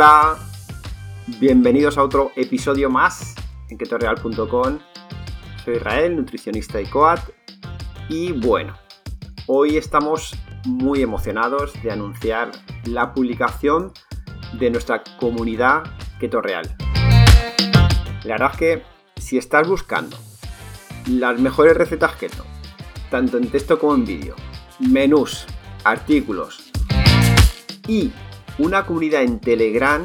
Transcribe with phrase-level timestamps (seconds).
[0.00, 0.38] Hola,
[1.40, 3.34] bienvenidos a otro episodio más
[3.68, 4.78] en ketoreal.com.
[5.64, 7.18] Soy Israel, nutricionista y coat.
[8.08, 8.78] Y bueno,
[9.48, 12.52] hoy estamos muy emocionados de anunciar
[12.84, 13.92] la publicación
[14.52, 15.82] de nuestra comunidad
[16.20, 16.76] Keto Real.
[18.22, 18.82] La verdad es que
[19.16, 20.16] si estás buscando
[21.08, 22.44] las mejores recetas keto,
[23.10, 24.36] tanto en texto como en vídeo,
[24.78, 25.44] menús,
[25.82, 26.70] artículos
[27.88, 28.12] y
[28.58, 30.04] una comunidad en Telegram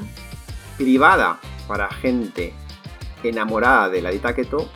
[0.77, 2.53] privada para gente
[3.23, 4.69] enamorada de la dieta keto,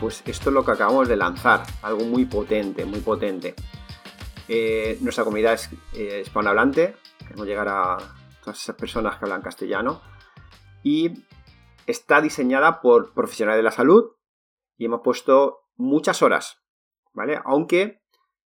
[0.00, 3.54] pues esto es lo que acabamos de lanzar, algo muy potente, muy potente.
[4.46, 7.98] Eh, nuestra comunidad es eh, hispanohablante, queremos llegar a
[8.42, 10.00] todas esas personas que hablan castellano
[10.82, 11.24] y
[11.86, 14.12] está diseñada por profesionales de la salud
[14.76, 16.62] y hemos puesto muchas horas,
[17.12, 17.40] ¿vale?
[17.44, 18.02] Aunque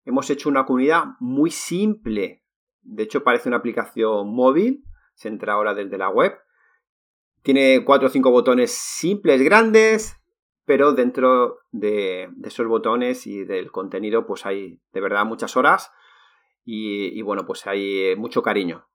[0.05, 2.42] hemos hecho una comunidad muy simple,
[2.83, 4.83] de hecho, parece una aplicación móvil.
[5.15, 6.33] Se entra ahora desde la web.
[7.41, 10.15] Tiene cuatro o cinco botones simples, grandes,
[10.65, 15.91] pero dentro de, esos botones y del contenido, pues hay de verdad muchas horas
[16.65, 18.87] y, bueno, pues hay mucho cariño.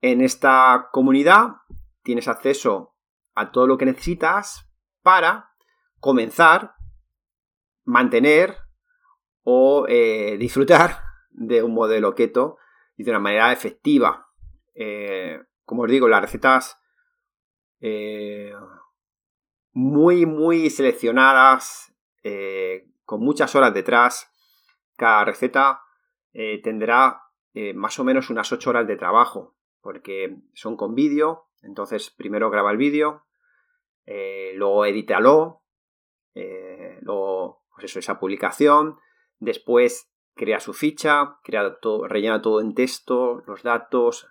[0.00, 1.56] En esta comunidad
[2.02, 2.94] tienes acceso
[3.34, 4.70] a todo lo que necesitas
[5.02, 5.50] para
[6.00, 6.74] comenzar,
[7.84, 8.56] mantener
[9.42, 12.58] o eh, disfrutar de un modelo keto
[12.96, 14.28] y de una manera efectiva.
[14.74, 16.80] Eh, como os digo, las recetas
[17.80, 18.52] eh,
[19.72, 24.30] muy, muy seleccionadas, eh, con muchas horas detrás.
[24.96, 25.82] Cada receta
[26.62, 27.22] tendrá
[27.74, 31.48] más o menos unas 8 horas de trabajo, porque son con vídeo.
[31.62, 33.24] Entonces, primero graba el vídeo,
[34.06, 35.62] luego edítalo,
[37.00, 38.98] luego, pues esa publicación.
[39.38, 44.28] Después crea su ficha, crea todo, rellena todo en texto, los datos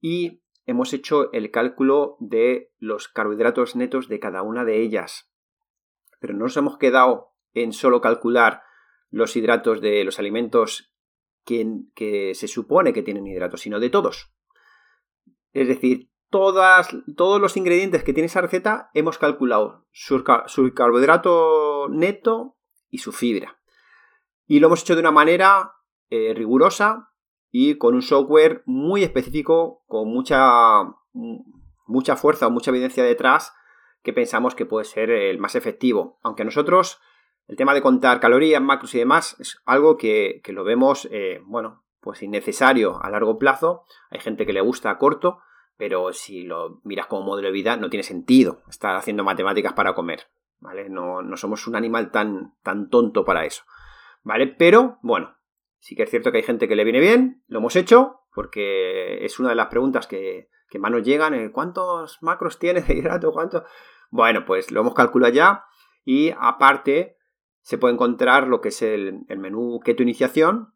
[0.00, 5.32] y hemos hecho el cálculo de los carbohidratos netos de cada una de ellas.
[6.20, 8.62] Pero no nos hemos quedado en solo calcular
[9.10, 10.92] los hidratos de los alimentos
[11.44, 14.30] que, se supone que tienen hidratos, sino de todos.
[15.52, 20.22] Es decir, todos los ingredientes que tiene esa receta hemos calculado su
[20.74, 22.58] carbohidrato neto
[22.90, 23.57] y su fibra.
[24.48, 25.74] Y lo hemos hecho de una manera
[26.08, 27.10] eh, rigurosa
[27.50, 30.84] y con un software muy específico, con mucha,
[31.86, 33.52] mucha fuerza o mucha evidencia detrás,
[34.02, 36.18] que pensamos que puede ser el más efectivo.
[36.22, 36.98] Aunque nosotros,
[37.46, 41.84] el tema de contar calorías, macros y demás, es algo que, lo vemos, eh, bueno,
[42.00, 43.84] pues innecesario a largo plazo.
[44.10, 45.40] Hay gente que le gusta a corto,
[45.76, 49.94] pero si lo miras como modelo de vida, no tiene sentido estar haciendo matemáticas para
[49.94, 50.28] comer.
[50.60, 50.88] ¿Vale?
[50.88, 53.62] No, no somos un animal tan, tan tonto para eso.
[54.28, 54.46] ¿Vale?
[54.46, 55.38] Pero, bueno,
[55.78, 59.24] sí que es cierto que hay gente que le viene bien, lo hemos hecho, porque
[59.24, 63.32] es una de las preguntas que, más nos llegan, eh, ¿cuántos macros tiene de hidrato?
[63.32, 63.64] ¿Cuánto?
[64.10, 65.64] Bueno, pues lo hemos calculado ya
[66.04, 67.16] y aparte
[67.62, 70.74] se puede encontrar lo que es el, menú Keto Iniciación,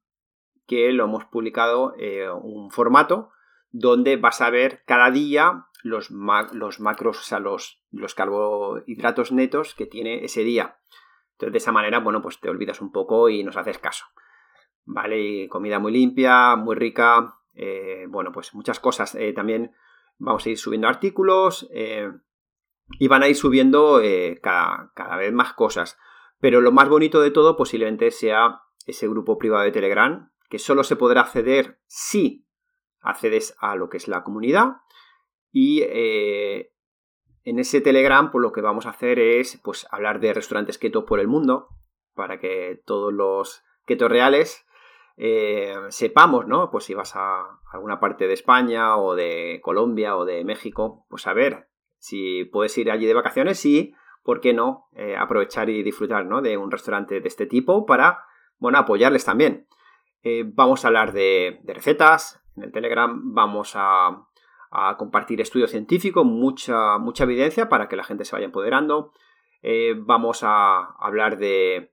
[0.67, 3.33] que lo hemos publicado en eh, un formato
[3.71, 9.75] donde vas a ver cada día los, los macros, o sea, los, los carbohidratos netos
[9.75, 10.79] que tiene ese día.
[11.43, 14.05] Entonces, de esa manera, bueno, pues te olvidas un poco y nos haces caso.
[14.85, 15.21] ¿Vale?
[15.21, 17.35] Y comida muy limpia, muy rica.
[17.53, 19.17] Eh, bueno, pues muchas cosas.
[19.17, 19.73] Eh, también
[20.19, 22.13] vamos a ir subiendo artículos eh,
[22.97, 24.01] y van a ir subiendo
[24.41, 25.99] cada, cada, vez más cosas.
[26.39, 30.85] Pero lo más bonito de todo posiblemente sea ese grupo privado de Telegram, que solo
[30.85, 32.47] se podrá acceder si
[33.01, 34.77] accedes a lo que es la comunidad.
[35.51, 35.83] Y
[37.45, 41.05] en ese Telegram, pues lo que vamos a hacer es pues, hablar de restaurantes keto
[41.05, 41.69] por el mundo,
[42.15, 44.65] para que todos los keto reales
[45.17, 46.71] eh, sepamos, ¿no?
[46.71, 51.27] Pues si vas a alguna parte de España o de Colombia o de México, pues
[51.27, 51.69] a ver
[51.99, 54.87] si puedes ir allí de vacaciones y, ¿por qué no?
[54.95, 56.43] Eh, aprovechar y disfrutar, ¿no?
[56.43, 58.25] De un restaurante de este tipo para,
[58.59, 59.67] bueno, apoyarles también.
[60.23, 62.41] Eh, vamos a hablar de recetas.
[62.57, 64.27] En el Telegram vamos a
[64.73, 69.13] a compartir estudios científicos, mucha, mucha evidencia para que la gente se vaya empoderando.
[69.61, 71.93] Eh, vamos a hablar de,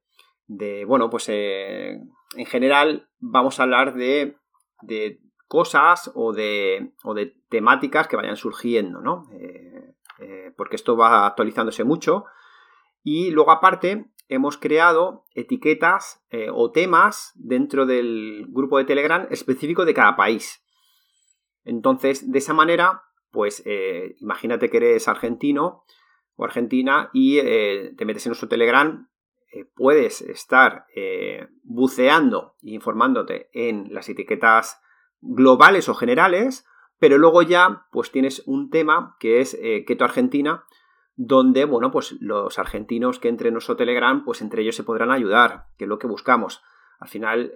[0.87, 1.99] bueno, pues eh,
[2.37, 4.37] en general vamos a hablar de,
[4.81, 9.23] de cosas o de, o de, temáticas que vayan surgiendo, ¿no?
[9.33, 12.25] Eh, porque esto va actualizándose mucho.
[13.03, 16.23] Y luego aparte hemos creado etiquetas
[16.53, 20.63] o temas dentro del grupo de Telegram específico de cada país.
[21.69, 25.83] Entonces, de esa manera, pues eh, imagínate que eres argentino
[26.35, 29.07] o argentina y eh, te metes en nuestro Telegram,
[29.53, 30.85] eh, puedes estar
[31.63, 34.81] buceando e informándote en las etiquetas
[35.21, 36.65] globales o generales
[36.97, 39.57] Pero luego ya, pues tienes un tema que es
[39.87, 40.65] Keto Argentina,
[41.15, 45.11] donde, bueno, pues los argentinos que entren en nuestro Telegram, pues entre ellos se podrán
[45.11, 46.61] ayudar, que es lo que buscamos.
[46.99, 47.53] Al final,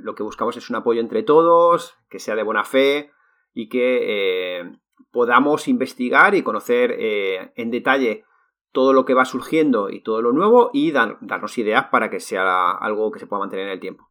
[0.00, 3.10] lo que buscamos es un apoyo entre todos, que sea de buena fe
[3.58, 4.70] y que eh,
[5.10, 8.24] podamos investigar y conocer en detalle
[8.70, 12.72] todo lo que va surgiendo y todo lo nuevo y darnos ideas para que sea
[12.72, 14.10] algo que se pueda mantener en el tiempo.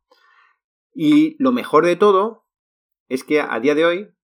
[0.96, 2.48] Y lo mejor de todo
[3.08, 4.16] es que a día de hoy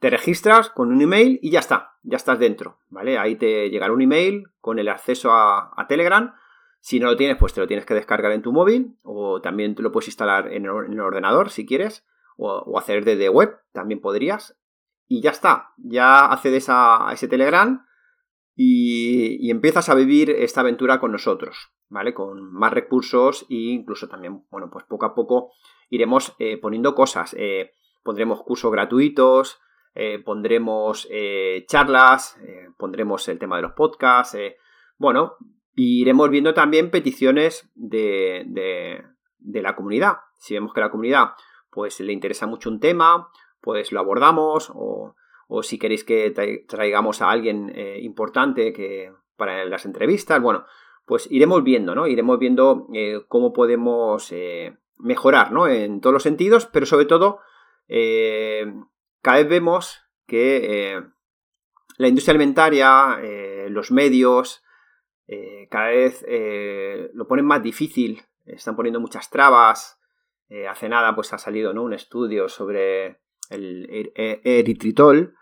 [0.00, 3.18] te registras con un email y ya está ya estás dentro, ¿vale?
[3.18, 6.34] Ahí te llegará un email con el acceso a, Telegram.
[6.80, 9.74] Si no lo tienes, pues te lo tienes que descargar en tu móvil o también
[9.74, 12.04] te lo puedes instalar en el, ordenador si quieres
[12.36, 14.58] o, hacer desde web, también podrías.
[15.06, 17.86] Y ya está, ya accedes a, ese Telegram
[18.54, 22.14] y, empiezas a vivir esta aventura con nosotros, ¿vale?
[22.14, 25.52] Con más recursos e incluso también, bueno, pues poco a poco
[25.88, 27.34] iremos eh, poniendo cosas.
[27.38, 27.72] Eh,
[28.02, 29.60] pondremos cursos gratuitos,
[29.94, 31.08] eh, pondremos
[31.66, 32.38] charlas,
[32.76, 34.36] pondremos el tema de los podcasts,
[34.96, 35.36] bueno,
[35.74, 40.18] iremos viendo también peticiones de, de, la comunidad.
[40.38, 41.32] Si vemos que la comunidad
[41.70, 43.28] pues le interesa mucho un tema,
[43.60, 45.14] pues lo abordamos o,
[45.48, 46.30] o si queréis que
[46.68, 50.64] traigamos a alguien importante que para las entrevistas, bueno,
[51.04, 52.06] pues iremos viendo, ¿no?
[52.06, 52.88] Iremos viendo
[53.28, 54.32] cómo podemos
[54.96, 55.68] mejorar, ¿no?
[55.68, 57.40] En todos los sentidos, pero sobre todo
[59.22, 61.02] cada vez vemos que eh,
[61.96, 64.62] la industria alimentaria, eh, los medios,
[65.28, 66.24] eh, cada vez
[67.14, 69.98] lo ponen más difícil, están poniendo muchas trabas.
[70.68, 71.82] hace nada pues ha salido ¿no?
[71.82, 75.34] un estudio sobre el er-, eritritol,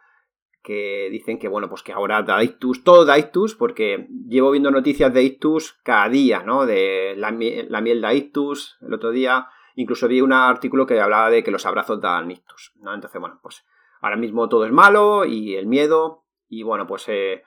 [0.62, 4.70] que dicen que bueno, pues que ahora da ictus, todo da ictus, porque llevo viendo
[4.70, 6.66] noticias de ictus cada día, ¿no?
[6.66, 11.42] De la, miel da ictus, el otro día incluso vi un artículo que hablaba de
[11.42, 12.92] que los abrazos dan ictus, ¿no?
[12.92, 13.64] Entonces, bueno, pues
[14.02, 17.44] ahora mismo todo es malo y el miedo y bueno, pues eh,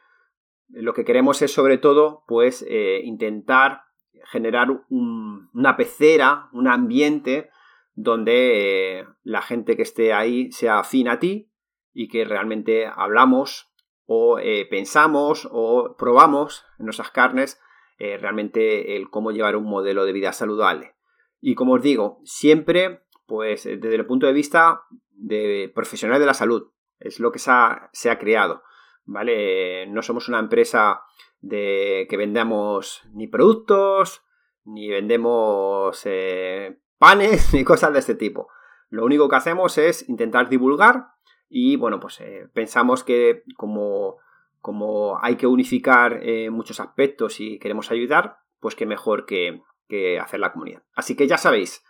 [0.70, 3.84] lo que queremos es sobre todo pues eh, intentar
[4.26, 7.50] generar una pecera, un ambiente
[7.94, 11.52] donde eh, la gente que esté ahí sea afín a ti
[11.94, 13.72] y que realmente hablamos
[14.06, 14.38] o
[14.70, 17.60] pensamos o probamos en nuestras carnes
[17.98, 20.96] realmente el cómo llevar un modelo de vida saludable.
[21.40, 26.34] Y como os digo, siempre pues desde el punto de vista de profesionales de la
[26.34, 26.72] salud.
[27.00, 28.64] Es lo que se ha, se ha creado.
[29.06, 29.88] ¿Vale?
[29.88, 31.02] No somos una empresa
[31.42, 34.24] de que vendamos ni productos,
[34.64, 38.48] ni vendemos eh, panes, ni cosas de este tipo.
[38.90, 41.08] Lo único que hacemos es intentar divulgar
[41.50, 44.20] y bueno, pues eh, pensamos que como,
[44.62, 50.18] como, hay que unificar eh, muchos aspectos y queremos ayudar, pues qué mejor que, que
[50.18, 50.84] hacer la comunidad.
[50.96, 51.84] Así que ya sabéis,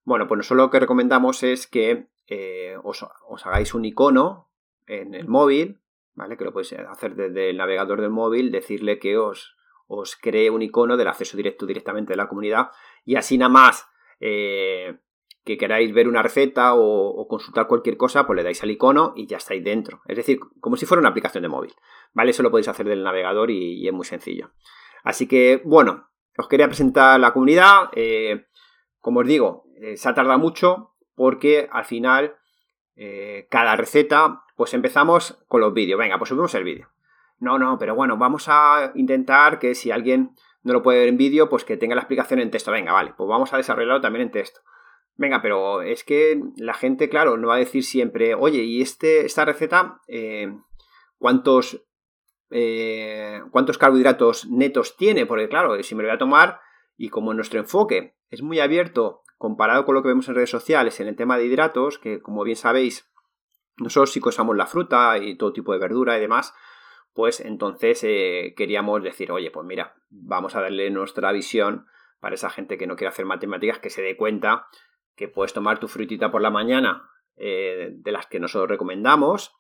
[0.04, 3.04] Bueno, pues nosotros lo que recomendamos es que eh, os,
[3.44, 4.52] hagáis un icono
[4.86, 5.82] en el móvil
[6.14, 6.38] ¿vale?
[6.38, 9.56] Que lo podéis hacer desde el navegador del móvil, decirle que os,
[9.88, 12.70] os cree un icono del acceso directo directamente de la comunidad
[13.04, 13.88] y así nada más
[14.20, 15.00] eh,
[15.44, 19.28] que queráis ver una receta o, consultar cualquier cosa, pues le dais al icono y
[19.28, 20.02] ya estáis dentro.
[20.06, 21.74] Es decir, como si fuera una aplicación de móvil,
[22.14, 22.32] ¿vale?
[22.32, 24.52] Eso lo podéis hacer del navegador y, es muy sencillo.
[25.04, 27.90] Así que, bueno, os quería presentar la comunidad.
[27.94, 28.48] Eh,
[29.00, 32.36] como os digo, eh, se ha tardado mucho porque al final
[33.50, 36.00] cada receta pues empezamos con los vídeos.
[36.00, 36.90] Venga, pues subimos el vídeo.
[37.40, 41.18] No, no, pero bueno, vamos a intentar que si alguien no lo puede ver en
[41.18, 42.72] vídeo, pues que tenga la explicación en texto.
[42.72, 44.62] Venga, vale, pues vamos a desarrollarlo también en texto.
[45.16, 49.26] Venga, pero es que la gente, claro, no va a decir siempre, oye, ¿y este,
[49.26, 50.52] esta receta eh,
[51.20, 51.86] cuántos,
[52.50, 55.26] eh, cuántos carbohidratos netos tiene?
[55.26, 56.60] Porque claro, si me lo voy a tomar
[56.98, 61.00] y como nuestro enfoque es muy abierto comparado con lo que vemos en redes sociales
[61.00, 63.12] en el tema de hidratos, que como bien sabéis,
[63.78, 66.54] nosotros sí usamos la fruta y todo tipo de verdura y demás,
[67.14, 71.86] pues entonces eh, queríamos decir, oye, pues mira, vamos a darle nuestra visión
[72.20, 74.68] para esa gente que no quiere hacer matemáticas, que se dé cuenta
[75.16, 79.56] que puedes tomar tu frutita por la mañana eh, de las que nosotros recomendamos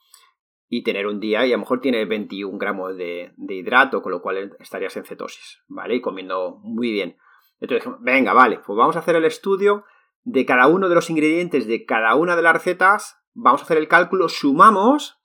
[0.69, 4.21] y tener un día y a lo mejor tiene 21 gramos de, hidrato, con lo
[4.21, 5.95] cual estarías en cetosis, ¿vale?
[5.95, 7.17] Y comiendo muy bien.
[7.59, 9.85] Entonces, venga, vale, pues vamos a hacer el estudio
[10.23, 13.77] de cada uno de los ingredientes de cada una de las recetas, vamos a hacer
[13.77, 15.19] el cálculo, sumamos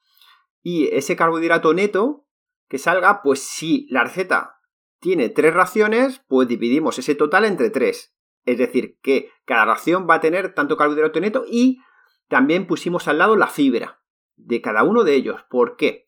[0.62, 2.26] y ese carbohidrato neto
[2.68, 4.60] que salga, pues si la receta
[5.00, 8.14] tiene tres raciones, pues dividimos ese total entre tres.
[8.44, 11.80] Es decir, que cada ración va a tener tanto carbohidrato neto y
[12.28, 14.00] también pusimos al lado la fibra
[14.36, 15.42] de cada uno de ellos.
[15.50, 16.06] ¿Por qué?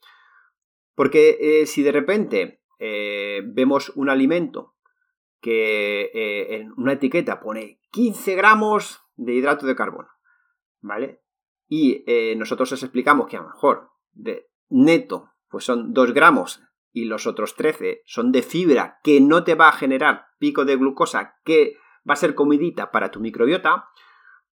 [0.95, 4.77] Porque eh, si de repente eh, vemos un alimento
[5.41, 10.09] que eh, en una etiqueta pone 15 gramos de hidrato de carbono,
[10.81, 11.23] ¿vale?
[11.67, 12.05] Y
[12.37, 16.61] nosotros les explicamos que a lo mejor de neto pues son 2 gramos
[16.93, 20.77] y los otros 13 son de fibra que no te va a generar pico de
[20.77, 21.77] glucosa que
[22.09, 23.89] va a ser comidita para tu microbiota,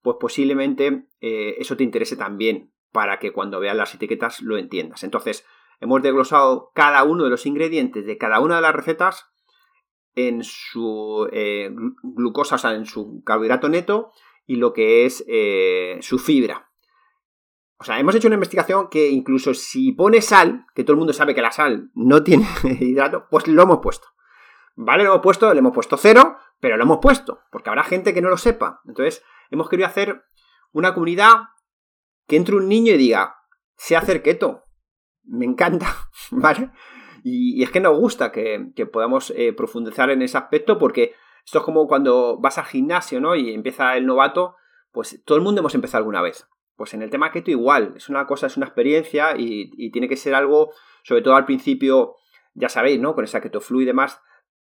[0.03, 5.05] pues posiblemente eh, eso te interese también para que cuando veas las etiquetas lo entiendas.
[5.05, 5.45] Entonces,
[5.81, 9.27] hemos desglosado cada uno de los ingredientes de cada una de las recetas
[10.15, 11.71] en su eh,
[12.03, 14.13] glucosa, o sea, en su carbohidrato neto
[14.47, 16.71] y lo que es eh, su fibra.
[17.79, 21.13] O sea, hemos hecho una investigación que incluso si pone sal, que todo el mundo
[21.13, 22.47] sabe que la sal no tiene
[22.81, 24.09] hidrato, pues lo hemos puesto.
[24.81, 25.03] ¿Vale?
[25.03, 28.23] Lo hemos puesto, le hemos puesto cero, pero lo hemos puesto, porque habrá gente que
[28.23, 28.81] no lo sepa.
[28.87, 30.23] Entonces, hemos querido hacer
[30.71, 31.49] una comunidad
[32.29, 33.35] que entre un niño y diga,
[33.77, 34.63] sé hacer keto.
[35.25, 35.89] Me encanta,
[36.31, 36.71] ¿vale?
[37.25, 41.13] Y, es que nos gusta que, podamos eh, profundizar en ese aspecto porque
[41.45, 43.35] esto es como cuando vas al gimnasio, ¿no?
[43.35, 44.55] Y empieza el novato,
[44.93, 46.47] pues todo el mundo hemos empezado alguna vez.
[46.77, 50.09] Pues en el tema keto igual, es una cosa, es una experiencia y, y tiene
[50.09, 50.71] que ser algo,
[51.03, 52.15] sobre todo al principio,
[52.55, 53.17] ya sabéis, ¿no?
[53.17, 54.21] Con esa keto flu y demás,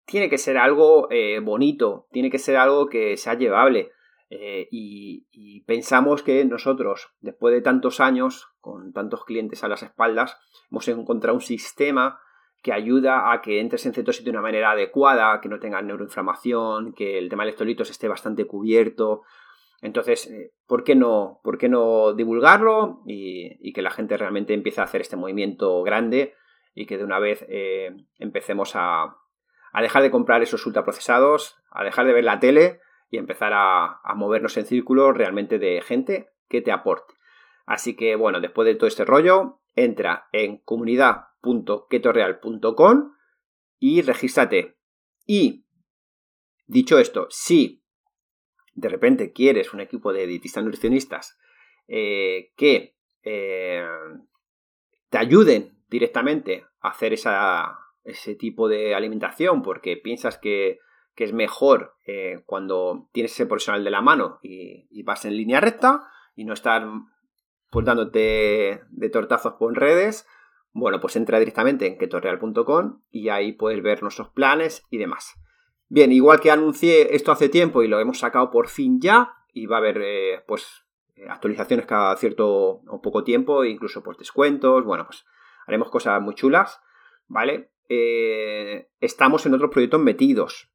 [0.07, 3.91] tiene que ser algo eh, bonito, tiene que ser algo que sea llevable.
[4.31, 10.37] Eh, y, pensamos que nosotros, después de tantos años, con tantos clientes a las espaldas,
[10.71, 12.21] hemos encontrado un sistema
[12.63, 16.93] que ayuda a que entres en cetosis de una manera adecuada, que no tengas neuroinflamación,
[16.93, 19.23] que el tema de electrolitos esté bastante cubierto.
[19.81, 24.81] Entonces, eh, ¿por qué no, por qué no divulgarlo y, que la gente realmente empiece
[24.81, 26.35] a hacer este movimiento grande
[26.75, 27.47] y que de una vez
[28.19, 29.17] empecemos a,
[29.75, 34.01] a dejar de comprar esos ultraprocesados, a dejar de ver la tele y empezar a,
[34.15, 37.13] movernos en círculo realmente de gente que te aporte.
[37.67, 43.15] Así que bueno, después de todo este rollo, entra en comunidad.ketoreal.com
[43.81, 44.77] y regístrate.
[45.27, 45.67] Y,
[46.67, 47.83] dicho esto, si
[48.75, 51.37] de repente quieres un equipo de dietistas nutricionistas
[51.89, 53.85] eh, que eh,
[55.09, 60.79] te ayuden directamente a hacer esa, ese tipo de alimentación porque piensas que,
[61.17, 66.09] es mejor eh, cuando tienes ese profesional de la mano y, vas en línea recta
[66.35, 66.87] y no estar
[67.71, 70.27] pues, dándote de tortazos por redes,
[70.73, 75.35] bueno, pues entra directamente en ketorreal.com y ahí puedes ver nuestros planes y demás.
[75.89, 79.67] Bien, igual que anuncié esto hace tiempo y lo hemos sacado por fin ya, y
[79.67, 80.85] va a haber eh, pues
[81.29, 85.25] actualizaciones cada cierto o poco tiempo, incluso pues descuentos, bueno, pues
[85.67, 86.81] haremos cosas muy chulas,
[87.29, 87.71] ¿vale?
[87.89, 90.71] Eh, estamos en otros proyectos metidos.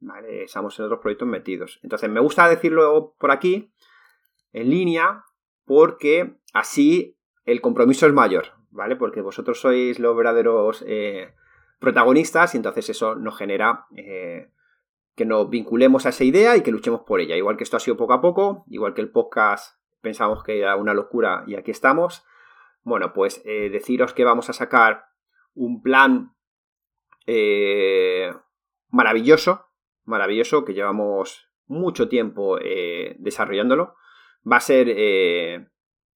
[0.00, 0.44] ¿vale?
[0.44, 1.78] Estamos en otros proyectos metidos.
[1.82, 3.72] Entonces, me gusta decirlo por aquí,
[4.52, 5.24] en línea,
[5.64, 8.96] porque así el compromiso es mayor, ¿vale?
[8.96, 11.34] Porque vosotros sois los verdaderos eh,
[11.78, 14.50] protagonistas y entonces eso nos genera eh,
[15.14, 17.36] que nos vinculemos a esa idea y que luchemos por ella.
[17.36, 20.76] Igual que esto ha sido poco a poco, igual que el podcast pensamos que era
[20.76, 22.24] una locura y aquí estamos.
[22.82, 25.04] Bueno, pues deciros que vamos a sacar
[25.54, 26.32] un plan
[27.32, 28.34] eh,
[28.88, 29.66] maravilloso,
[30.04, 33.94] maravilloso, que llevamos mucho tiempo eh, desarrollándolo.
[34.50, 35.68] Va a ser eh,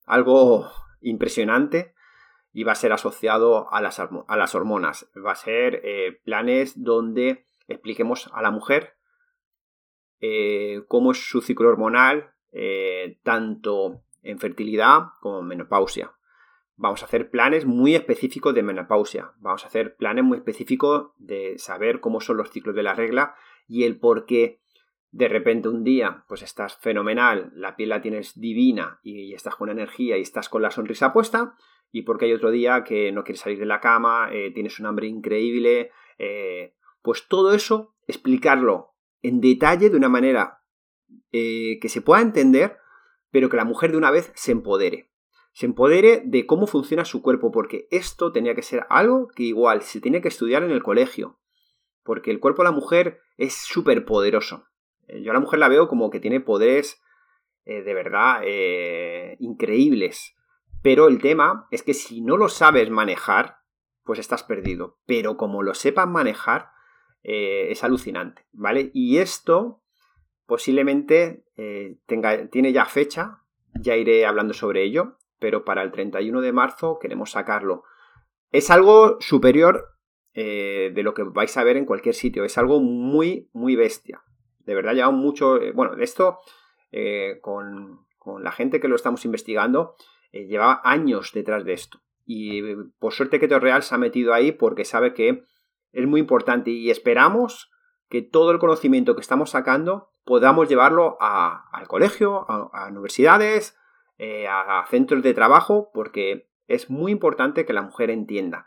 [0.07, 0.69] algo
[1.01, 1.95] impresionante
[2.53, 5.09] y va a ser asociado a las, a las hormonas.
[5.25, 5.83] Va a ser
[6.25, 8.95] planes donde expliquemos a la mujer
[10.89, 12.33] cómo es su ciclo hormonal,
[13.23, 16.13] tanto en fertilidad como en menopausia.
[16.77, 19.33] Vamos a hacer planes muy específicos de menopausia.
[19.39, 23.37] Vamos a hacer planes muy específicos de saber cómo son los ciclos de la regla
[23.69, 24.61] y el por qué
[25.15, 29.69] de repente un día pues estás fenomenal, la piel la tienes divina y, estás con
[29.69, 31.55] energía y estás con la sonrisa puesta,
[31.93, 34.87] y porque hay otro día que no quieres salir de la cama, eh, tienes un
[34.87, 40.63] hambre increíble, eh, pues todo eso explicarlo en detalle de una manera
[41.31, 42.79] eh, que se pueda entender,
[43.31, 45.13] pero que la mujer de una vez se empodere.
[45.55, 49.83] Se empodere de cómo funciona su cuerpo, porque esto tenía que ser algo que igual
[49.83, 51.39] se tiene que estudiar en el colegio,
[52.03, 54.67] porque el cuerpo de la mujer es súper poderoso.
[55.07, 57.01] Eh, yo a la mujer la veo como que tiene poderes
[57.65, 60.35] eh, de verdad eh, increíbles.
[60.83, 63.59] Pero el tema es que si no lo sabes manejar,
[64.03, 64.99] pues estás perdido.
[65.07, 66.71] Pero como lo sepas manejar,
[67.23, 68.91] es alucinante, ¿vale?
[68.93, 69.81] Y esto
[70.45, 71.47] posiblemente
[72.05, 73.39] tenga, tiene ya fecha,
[73.81, 77.85] ya iré hablando sobre ello, pero para el 31 de marzo queremos sacarlo.
[78.51, 79.91] Es algo superior
[80.35, 84.25] de lo que vais a ver en cualquier sitio, es algo muy, muy bestia,
[84.67, 86.41] de verdad llevamos mucho, eh, bueno, esto
[86.93, 88.07] eh, con,
[88.41, 89.97] la gente que lo estamos investigando,
[90.33, 92.01] eh, llevaba años detrás de esto.
[92.25, 92.63] Y
[92.99, 95.45] por suerte que Real se ha metido ahí porque sabe que
[95.93, 97.71] es muy importante y esperamos
[98.09, 103.77] que todo el conocimiento que estamos sacando podamos llevarlo al colegio, a, universidades,
[104.49, 108.67] a, centros de trabajo, porque es muy importante que la mujer entienda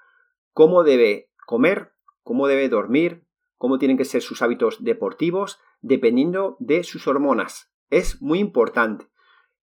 [0.54, 3.26] cómo debe comer, cómo debe dormir,
[3.58, 7.72] cómo tienen que ser sus hábitos deportivos, dependiendo de sus hormonas.
[7.90, 9.08] Es muy importante.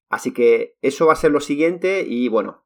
[0.09, 2.64] Así que eso va a ser lo siguiente y bueno,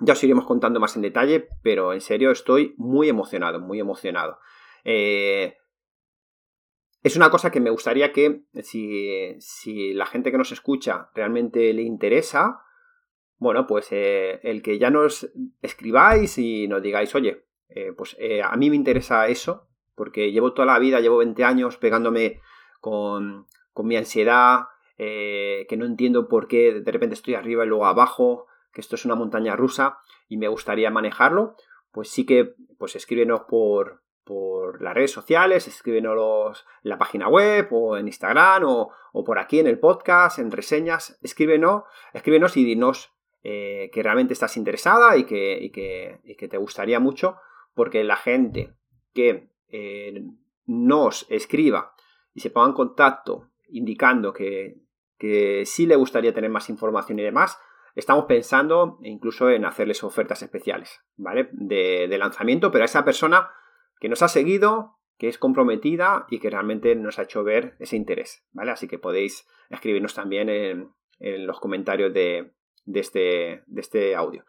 [0.00, 4.38] ya os iremos contando más en detalle, pero en serio estoy muy emocionado, muy emocionado.
[4.84, 5.57] Eh,
[7.02, 11.72] es una cosa que me gustaría que si, si, la gente que nos escucha realmente
[11.72, 12.62] le interesa,
[13.36, 15.30] bueno, pues eh, el que ya nos
[15.62, 20.66] escribáis y nos digáis, oye, eh, pues a mí me interesa eso, porque llevo toda
[20.66, 22.40] la vida, llevo 20 años pegándome
[22.80, 23.46] con,
[23.84, 28.46] mi ansiedad, eh, que no entiendo por qué de repente estoy arriba y luego abajo,
[28.72, 31.54] que esto es una montaña rusa y me gustaría manejarlo,
[31.92, 34.02] pues sí que pues escríbenos por,
[34.80, 38.92] las redes sociales, escríbenos en la página web o en Instagram o,
[39.24, 44.56] por aquí en el podcast, en reseñas, escríbenos, escríbenos y dinos eh, que realmente estás
[44.56, 47.36] interesada y que, que, te gustaría mucho,
[47.74, 48.74] porque la gente
[49.14, 50.22] que eh,
[50.66, 51.94] nos escriba
[52.34, 54.76] y se ponga en contacto indicando que,
[55.18, 57.58] que sí le gustaría tener más información y demás,
[57.94, 61.48] estamos pensando incluso en hacerles ofertas especiales, ¿vale?
[61.52, 63.50] De, lanzamiento, pero a esa persona
[64.00, 67.96] que nos ha seguido, que es comprometida y que realmente nos ha hecho ver ese
[67.96, 68.70] interés, ¿vale?
[68.70, 72.52] Así que podéis escribirnos también en, los comentarios de,
[72.86, 74.44] este, de, este, audio.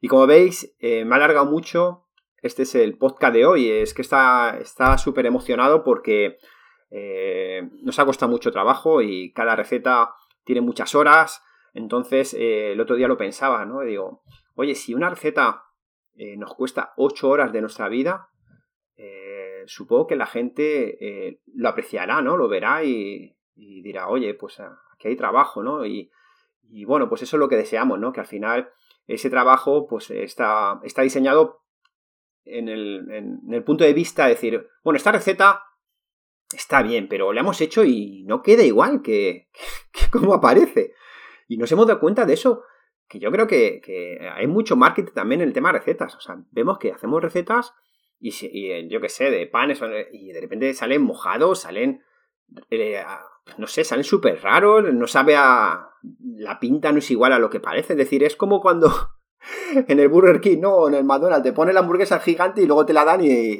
[0.00, 2.06] Y como veis, eh, me ha alargado mucho.
[2.40, 3.68] Este es el podcast de hoy.
[3.68, 6.38] Es que está súper emocionado porque
[6.90, 11.42] eh, nos ha costado mucho trabajo y cada receta tiene muchas horas.
[11.74, 13.80] Entonces, eh, el otro día lo pensaba, ¿no?
[13.80, 14.22] digo,
[14.54, 15.64] oye, si una receta
[16.36, 18.28] nos cuesta 8 horas de nuestra vida,
[19.66, 22.36] supongo que la gente lo apreciará, ¿no?
[22.36, 25.84] Lo verá y, dirá, oye, pues aquí hay trabajo, ¿no?
[25.86, 26.10] Y,
[26.86, 28.12] bueno, pues eso es lo que deseamos, ¿no?
[28.12, 28.70] Que al final
[29.06, 31.62] ese trabajo pues está, está diseñado
[32.44, 35.62] en el, en el punto de vista de decir, bueno, esta receta
[36.54, 39.48] está bien, pero lo hemos hecho y no queda igual que,
[40.10, 40.94] como aparece.
[41.48, 42.62] Y nos hemos dado cuenta de eso,
[43.08, 46.14] que yo creo que, hay mucho marketing también en el tema de recetas.
[46.16, 47.74] O sea, vemos que hacemos recetas
[48.22, 49.80] y, yo qué sé, de panes,
[50.12, 52.02] y de repente salen mojados, salen,
[52.70, 53.02] eh,
[53.58, 55.88] no sé, salen súper raros, no sabe a...
[56.36, 57.92] La pinta no es igual a lo que parece.
[57.92, 58.92] Es decir, es como cuando
[59.88, 62.86] en el Burger King, no, en el McDonald's, te pone la hamburguesa gigante y luego
[62.86, 63.58] te la dan y,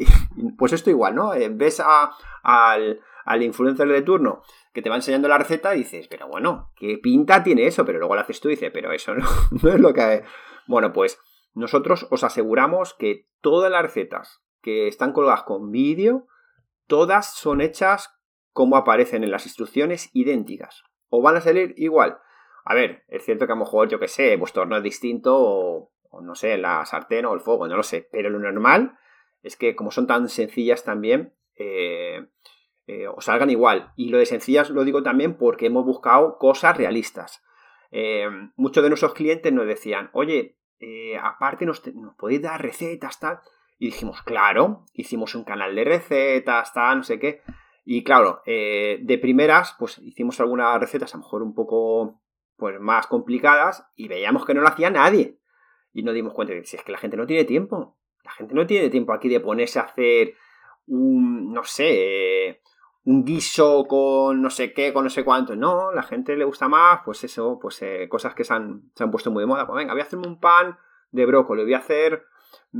[0.56, 1.34] pues esto igual, ¿no?
[1.34, 5.78] Eh, ves a, al, al influencer de turno que te va enseñando la receta y
[5.78, 7.84] dices, pero bueno, ¿qué pinta tiene eso?
[7.84, 9.26] Pero luego lo haces tú y dices, pero eso no,
[9.62, 10.22] no es lo que...
[10.66, 11.18] Bueno, pues
[11.54, 16.26] nosotros os aseguramos que todas las recetas que están colgadas con vídeo,
[16.86, 18.10] todas son hechas
[18.52, 20.84] como aparecen en las instrucciones idénticas.
[21.08, 22.18] O van a salir igual.
[22.64, 25.36] A ver, es cierto que a lo mejor, yo que sé, vuestro horno es distinto
[25.36, 25.90] o,
[26.22, 28.08] no sé, la sartén o el fuego, no lo sé.
[28.12, 28.98] Pero lo normal
[29.42, 32.26] es que como son tan sencillas también, eh,
[32.86, 33.92] eh, os salgan igual.
[33.96, 37.42] Y lo de sencillas lo digo también porque hemos buscado cosas realistas.
[37.90, 40.58] Eh, muchos de nuestros clientes nos decían, oye,
[41.20, 43.40] aparte nos, nos, podéis dar recetas, tal.
[43.82, 47.42] Y dijimos, claro, hicimos un canal de recetas, tal, no sé qué.
[47.84, 52.22] Y claro, de primeras, pues hicimos algunas recetas a lo mejor un poco
[52.56, 55.40] pues más complicadas y veíamos que no lo hacía nadie.
[55.92, 57.98] Y nos dimos cuenta de que si es que la gente no tiene tiempo.
[58.22, 60.34] La gente no tiene tiempo aquí de ponerse a hacer
[60.86, 62.62] un, no sé,
[63.02, 65.56] un guiso con no sé qué, con no sé cuánto.
[65.56, 69.02] No, la gente le gusta más, pues eso, pues eh, cosas que se han, se
[69.02, 69.66] han, puesto muy de moda.
[69.66, 70.78] Pues venga, voy a hacerme un pan
[71.10, 72.26] de brócoli, voy a hacer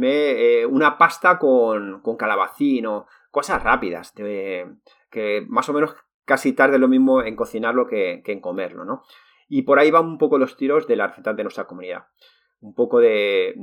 [0.00, 2.86] eh, una pasta con, con calabacín
[3.30, 8.84] cosas rápidas, que más o menos casi tarde lo mismo en cocinarlo que, en comerlo,
[8.84, 9.02] ¿no?
[9.48, 12.06] Y por ahí van un poco los tiros de la receta de nuestra comunidad.
[12.60, 13.54] Un poco de,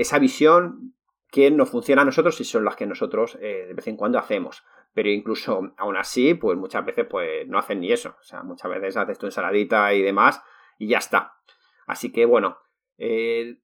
[0.00, 0.94] esa visión
[1.30, 4.18] que nos funciona a nosotros y son las que nosotros eh, de vez en cuando
[4.18, 4.64] hacemos.
[4.94, 8.16] Pero incluso aún así, pues muchas veces pues no hacen ni eso.
[8.20, 10.40] O sea, muchas veces haces tu ensaladita y demás
[10.78, 11.34] y ya está.
[11.86, 12.56] Así que bueno,
[12.96, 13.58] eh,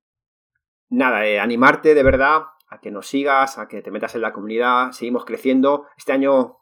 [0.90, 4.32] nada, eh, animarte de verdad a que nos sigas, a que te metas en la
[4.32, 5.86] comunidad, seguimos creciendo.
[5.96, 6.58] Este año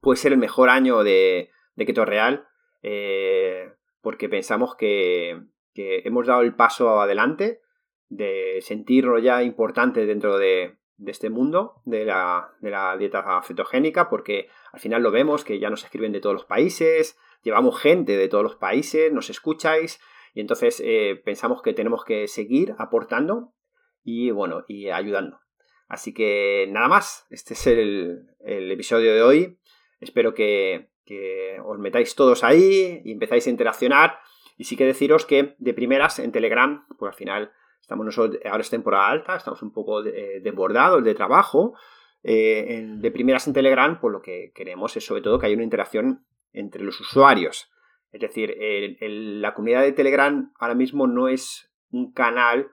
[0.00, 2.48] puede ser el mejor año de, de Keto Real,
[2.82, 5.42] eh, porque pensamos que,
[5.74, 7.60] hemos dado el paso adelante
[8.08, 14.48] de sentirlo ya importante dentro de, este mundo de la, de la, dieta cetogénica, porque
[14.72, 18.28] al final lo vemos que ya nos escriben de todos los países, llevamos gente de
[18.28, 20.00] todos los países, nos escucháis
[20.36, 23.54] y entonces eh, pensamos que tenemos que seguir aportando
[24.04, 25.40] y bueno, y ayudando.
[25.88, 29.58] Así que nada más, este es el, episodio de hoy.
[29.98, 30.90] Espero que,
[31.64, 34.18] os metáis todos ahí y empezáis a interaccionar.
[34.58, 38.60] Y sí que deciros que de primeras en Telegram, pues al final estamos nosotros, ahora
[38.60, 41.72] es temporada alta, estamos un poco desbordados de, trabajo.
[42.22, 45.64] Eh, de primeras en Telegram, pues lo que queremos es sobre todo que haya una
[45.64, 47.70] interacción entre los usuarios.
[48.16, 48.56] Es decir,
[49.00, 52.70] la comunidad de Telegram ahora mismo no es un canal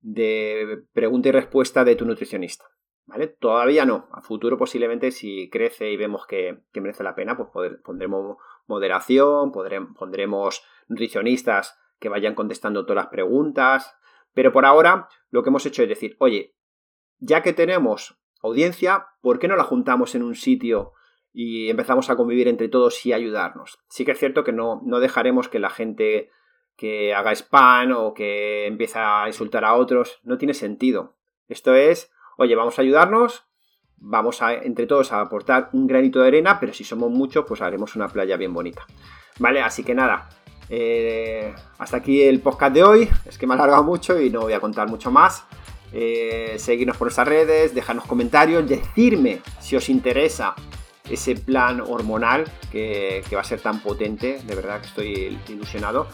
[0.00, 2.66] de pregunta y respuesta de tu nutricionista.
[3.06, 3.26] ¿Vale?
[3.26, 4.08] Todavía no.
[4.12, 10.62] A futuro posiblemente si crece y vemos que, merece la pena, pues pondremos moderación, pondremos
[10.88, 13.96] nutricionistas que vayan contestando todas las preguntas.
[14.34, 16.54] Pero por ahora lo que hemos hecho es decir, oye,
[17.18, 20.92] ya que tenemos audiencia, ¿por qué no la juntamos en un sitio
[21.32, 23.78] y empezamos a convivir entre todos y ayudarnos.
[23.88, 26.30] Sí que es cierto que no, no dejaremos que la gente
[26.76, 31.16] que haga spam o que empieza a insultar a otros, no tiene sentido.
[31.48, 33.44] Esto es, oye, vamos a ayudarnos,
[33.96, 37.60] vamos a entre todos a aportar un granito de arena, pero si somos muchos, pues
[37.62, 38.86] haremos una playa bien bonita.
[39.38, 40.28] Vale, así que nada,
[40.68, 43.08] eh, hasta aquí el podcast de hoy.
[43.26, 45.46] Es que me ha alargado mucho y no voy a contar mucho más.
[45.92, 50.54] Eh, seguirnos por nuestras redes, dejarnos comentarios, decirme si os interesa
[51.08, 54.40] ese plan hormonal que, va a ser tan potente.
[54.44, 56.06] De verdad que estoy ilusionado.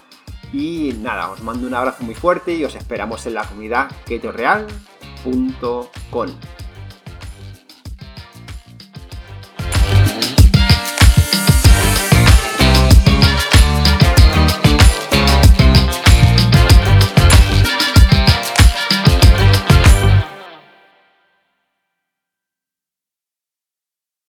[0.53, 6.29] Y nada, os mando un abrazo muy fuerte y os esperamos en la comunidad ketoreal.com.